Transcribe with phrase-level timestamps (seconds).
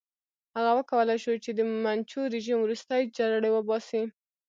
[0.55, 4.03] هغه وکولای شو چې د منچو رژیم ورستۍ جرړې وباسي.